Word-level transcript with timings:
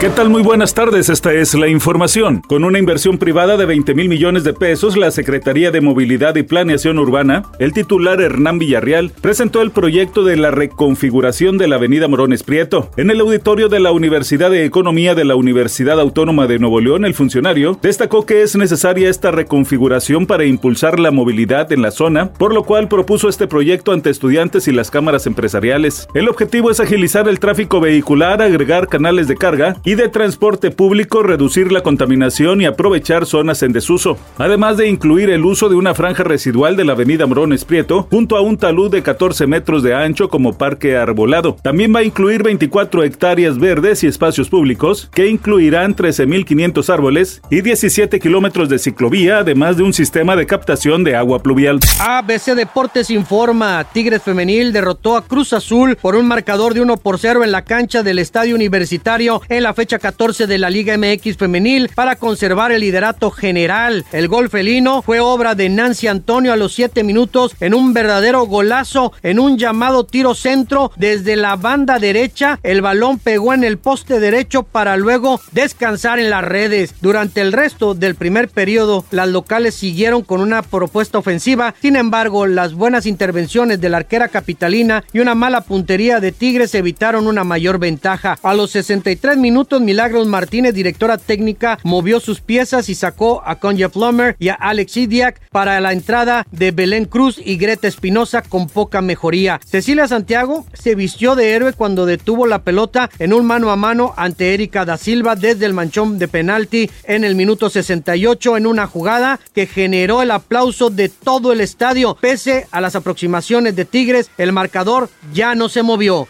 ¿Qué 0.00 0.08
tal? 0.08 0.30
Muy 0.30 0.40
buenas 0.40 0.72
tardes, 0.72 1.10
esta 1.10 1.34
es 1.34 1.52
la 1.52 1.68
información. 1.68 2.40
Con 2.48 2.64
una 2.64 2.78
inversión 2.78 3.18
privada 3.18 3.58
de 3.58 3.66
20 3.66 3.94
mil 3.94 4.08
millones 4.08 4.44
de 4.44 4.54
pesos, 4.54 4.96
la 4.96 5.10
Secretaría 5.10 5.70
de 5.70 5.82
Movilidad 5.82 6.36
y 6.36 6.42
Planeación 6.42 6.98
Urbana, 6.98 7.42
el 7.58 7.74
titular 7.74 8.18
Hernán 8.22 8.58
Villarreal, 8.58 9.12
presentó 9.20 9.60
el 9.60 9.72
proyecto 9.72 10.24
de 10.24 10.38
la 10.38 10.50
reconfiguración 10.52 11.58
de 11.58 11.68
la 11.68 11.76
avenida 11.76 12.08
Morones 12.08 12.42
Prieto. 12.44 12.90
En 12.96 13.10
el 13.10 13.20
auditorio 13.20 13.68
de 13.68 13.78
la 13.78 13.92
Universidad 13.92 14.50
de 14.50 14.64
Economía 14.64 15.14
de 15.14 15.26
la 15.26 15.34
Universidad 15.34 16.00
Autónoma 16.00 16.46
de 16.46 16.58
Nuevo 16.58 16.80
León, 16.80 17.04
el 17.04 17.12
funcionario 17.12 17.78
destacó 17.82 18.24
que 18.24 18.40
es 18.40 18.56
necesaria 18.56 19.10
esta 19.10 19.32
reconfiguración 19.32 20.26
para 20.26 20.46
impulsar 20.46 20.98
la 20.98 21.10
movilidad 21.10 21.70
en 21.72 21.82
la 21.82 21.90
zona, 21.90 22.32
por 22.32 22.54
lo 22.54 22.62
cual 22.62 22.88
propuso 22.88 23.28
este 23.28 23.46
proyecto 23.46 23.92
ante 23.92 24.08
estudiantes 24.08 24.66
y 24.66 24.72
las 24.72 24.90
cámaras 24.90 25.26
empresariales. 25.26 26.08
El 26.14 26.30
objetivo 26.30 26.70
es 26.70 26.80
agilizar 26.80 27.28
el 27.28 27.38
tráfico 27.38 27.82
vehicular, 27.82 28.40
agregar 28.40 28.88
canales 28.88 29.28
de 29.28 29.36
carga 29.36 29.76
y 29.89 29.89
de 29.94 30.08
transporte 30.08 30.70
público, 30.70 31.22
reducir 31.22 31.72
la 31.72 31.82
contaminación 31.82 32.60
y 32.60 32.66
aprovechar 32.66 33.26
zonas 33.26 33.62
en 33.62 33.72
desuso, 33.72 34.18
además 34.38 34.76
de 34.76 34.88
incluir 34.88 35.30
el 35.30 35.44
uso 35.44 35.68
de 35.68 35.74
una 35.74 35.94
franja 35.94 36.22
residual 36.22 36.76
de 36.76 36.84
la 36.84 36.92
avenida 36.92 37.26
Morones 37.26 37.64
Prieto 37.64 38.06
junto 38.10 38.36
a 38.36 38.40
un 38.40 38.56
talud 38.56 38.90
de 38.90 39.02
14 39.02 39.46
metros 39.46 39.82
de 39.82 39.94
ancho 39.94 40.28
como 40.28 40.56
parque 40.58 40.96
arbolado. 40.96 41.56
También 41.62 41.94
va 41.94 42.00
a 42.00 42.04
incluir 42.04 42.42
24 42.42 43.04
hectáreas 43.04 43.58
verdes 43.58 44.04
y 44.04 44.06
espacios 44.06 44.48
públicos 44.48 45.08
que 45.12 45.28
incluirán 45.28 45.96
13.500 45.96 46.92
árboles 46.92 47.42
y 47.50 47.62
17 47.62 48.20
kilómetros 48.20 48.68
de 48.68 48.78
ciclovía, 48.78 49.38
además 49.38 49.76
de 49.76 49.82
un 49.82 49.92
sistema 49.92 50.36
de 50.36 50.46
captación 50.46 51.04
de 51.04 51.16
agua 51.16 51.42
pluvial. 51.42 51.80
ABC 52.00 52.54
Deportes 52.54 53.10
informa, 53.10 53.84
Tigres 53.92 54.22
Femenil 54.22 54.72
derrotó 54.72 55.16
a 55.16 55.24
Cruz 55.24 55.52
Azul 55.52 55.96
por 55.96 56.16
un 56.16 56.26
marcador 56.26 56.74
de 56.74 56.80
1 56.80 56.96
por 56.98 57.18
0 57.18 57.44
en 57.44 57.52
la 57.52 57.62
cancha 57.62 58.02
del 58.02 58.18
Estadio 58.18 58.54
Universitario 58.54 59.40
en 59.48 59.62
la 59.62 59.74
fecha 59.80 59.98
14 59.98 60.46
de 60.46 60.58
la 60.58 60.68
Liga 60.68 60.98
MX 60.98 61.38
femenil 61.38 61.88
para 61.94 62.16
conservar 62.16 62.70
el 62.70 62.82
liderato 62.82 63.30
general. 63.30 64.04
El 64.12 64.28
gol 64.28 64.50
felino 64.50 65.00
fue 65.00 65.20
obra 65.20 65.54
de 65.54 65.70
Nancy 65.70 66.06
Antonio 66.06 66.52
a 66.52 66.56
los 66.56 66.74
7 66.74 67.02
minutos 67.02 67.56
en 67.60 67.72
un 67.72 67.94
verdadero 67.94 68.44
golazo 68.44 69.14
en 69.22 69.38
un 69.38 69.56
llamado 69.56 70.04
tiro 70.04 70.34
centro 70.34 70.92
desde 70.96 71.34
la 71.34 71.56
banda 71.56 71.98
derecha. 71.98 72.60
El 72.62 72.82
balón 72.82 73.18
pegó 73.18 73.54
en 73.54 73.64
el 73.64 73.78
poste 73.78 74.20
derecho 74.20 74.64
para 74.64 74.98
luego 74.98 75.40
descansar 75.52 76.18
en 76.18 76.28
las 76.28 76.44
redes. 76.44 76.94
Durante 77.00 77.40
el 77.40 77.54
resto 77.54 77.94
del 77.94 78.16
primer 78.16 78.50
periodo, 78.50 79.06
las 79.10 79.28
locales 79.28 79.76
siguieron 79.76 80.20
con 80.20 80.42
una 80.42 80.60
propuesta 80.60 81.16
ofensiva. 81.16 81.74
Sin 81.80 81.96
embargo, 81.96 82.46
las 82.46 82.74
buenas 82.74 83.06
intervenciones 83.06 83.80
de 83.80 83.88
la 83.88 83.96
arquera 83.96 84.28
capitalina 84.28 85.04
y 85.14 85.20
una 85.20 85.34
mala 85.34 85.62
puntería 85.62 86.20
de 86.20 86.32
Tigres 86.32 86.74
evitaron 86.74 87.26
una 87.26 87.44
mayor 87.44 87.78
ventaja. 87.78 88.38
A 88.42 88.52
los 88.52 88.72
63 88.72 89.38
minutos 89.38 89.69
Milagros 89.78 90.26
Martínez, 90.26 90.74
directora 90.74 91.18
técnica, 91.18 91.78
movió 91.84 92.18
sus 92.18 92.40
piezas 92.40 92.88
y 92.88 92.96
sacó 92.96 93.42
a 93.44 93.60
Conja 93.60 93.88
Plummer 93.88 94.34
y 94.40 94.48
a 94.48 94.54
Alex 94.54 94.96
Idiak 94.96 95.40
para 95.50 95.80
la 95.80 95.92
entrada 95.92 96.46
de 96.50 96.72
Belén 96.72 97.04
Cruz 97.04 97.40
y 97.44 97.56
Greta 97.56 97.86
Espinosa 97.86 98.42
con 98.42 98.68
poca 98.68 99.00
mejoría. 99.02 99.60
Cecilia 99.64 100.08
Santiago 100.08 100.66
se 100.72 100.94
vistió 100.94 101.36
de 101.36 101.52
héroe 101.52 101.72
cuando 101.74 102.06
detuvo 102.06 102.46
la 102.46 102.62
pelota 102.62 103.10
en 103.18 103.32
un 103.32 103.46
mano 103.46 103.70
a 103.70 103.76
mano 103.76 104.14
ante 104.16 104.54
Erika 104.54 104.84
da 104.84 104.96
Silva 104.96 105.36
desde 105.36 105.66
el 105.66 105.74
manchón 105.74 106.18
de 106.18 106.26
penalti 106.26 106.90
en 107.04 107.24
el 107.24 107.34
minuto 107.34 107.68
68 107.68 108.56
en 108.56 108.66
una 108.66 108.86
jugada 108.86 109.38
que 109.54 109.66
generó 109.66 110.22
el 110.22 110.30
aplauso 110.30 110.88
de 110.88 111.08
todo 111.08 111.52
el 111.52 111.60
estadio. 111.60 112.16
Pese 112.20 112.66
a 112.70 112.80
las 112.80 112.96
aproximaciones 112.96 113.76
de 113.76 113.84
Tigres, 113.84 114.30
el 114.38 114.52
marcador 114.52 115.10
ya 115.32 115.54
no 115.54 115.68
se 115.68 115.82
movió. 115.82 116.26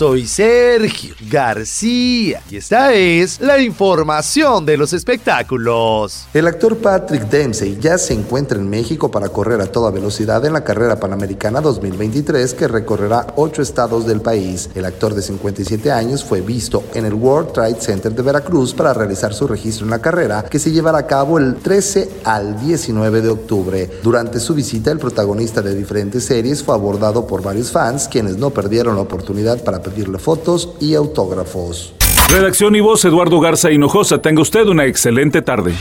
Soy 0.00 0.26
Sergio 0.26 1.14
García 1.30 2.40
y 2.50 2.56
esta 2.56 2.94
es 2.94 3.38
la 3.38 3.60
información 3.60 4.64
de 4.64 4.78
los 4.78 4.94
espectáculos. 4.94 6.26
El 6.32 6.46
actor 6.46 6.78
Patrick 6.78 7.28
Dempsey 7.28 7.76
ya 7.78 7.98
se 7.98 8.14
encuentra 8.14 8.58
en 8.58 8.66
México 8.70 9.10
para 9.10 9.28
correr 9.28 9.60
a 9.60 9.66
toda 9.66 9.90
velocidad 9.90 10.42
en 10.46 10.54
la 10.54 10.64
carrera 10.64 10.98
panamericana 10.98 11.60
2023 11.60 12.54
que 12.54 12.66
recorrerá 12.66 13.26
ocho 13.36 13.60
estados 13.60 14.06
del 14.06 14.22
país. 14.22 14.70
El 14.74 14.86
actor 14.86 15.12
de 15.12 15.20
57 15.20 15.92
años 15.92 16.24
fue 16.24 16.40
visto 16.40 16.82
en 16.94 17.04
el 17.04 17.12
World 17.12 17.52
Trade 17.52 17.82
Center 17.82 18.14
de 18.14 18.22
Veracruz 18.22 18.72
para 18.72 18.94
realizar 18.94 19.34
su 19.34 19.46
registro 19.46 19.84
en 19.84 19.90
la 19.90 20.00
carrera 20.00 20.44
que 20.44 20.58
se 20.58 20.72
llevará 20.72 20.96
a 20.96 21.06
cabo 21.06 21.36
el 21.36 21.56
13 21.56 22.08
al 22.24 22.58
19 22.58 23.20
de 23.20 23.28
octubre. 23.28 23.90
Durante 24.02 24.40
su 24.40 24.54
visita, 24.54 24.90
el 24.92 24.98
protagonista 24.98 25.60
de 25.60 25.74
diferentes 25.74 26.24
series 26.24 26.62
fue 26.62 26.74
abordado 26.74 27.26
por 27.26 27.42
varios 27.42 27.70
fans 27.70 28.08
quienes 28.08 28.38
no 28.38 28.48
perdieron 28.48 28.94
la 28.94 29.02
oportunidad 29.02 29.62
para 29.62 29.89
pedirle 29.90 30.18
fotos 30.18 30.70
y 30.80 30.94
autógrafos. 30.94 31.92
Redacción 32.28 32.76
y 32.76 32.80
voz 32.80 33.04
Eduardo 33.04 33.40
Garza 33.40 33.70
Hinojosa. 33.70 34.22
Tenga 34.22 34.42
usted 34.42 34.66
una 34.66 34.86
excelente 34.86 35.42
tarde. 35.42 35.74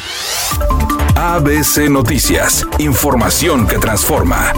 ABC 1.16 1.90
Noticias. 1.90 2.66
Información 2.80 3.68
que 3.68 3.78
transforma. 3.78 4.54